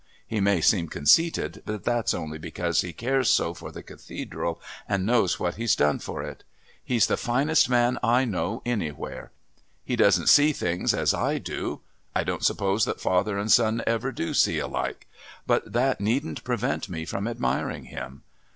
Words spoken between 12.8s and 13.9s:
that father and son